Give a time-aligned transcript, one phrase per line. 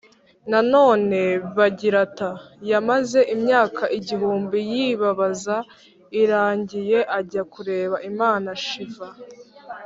[0.51, 1.19] nanone
[1.57, 2.29] [bagirata]
[2.71, 5.57] yamaze imyaka igihumbi yibabaza,
[6.21, 9.07] irangiye ajya kureba imana shiva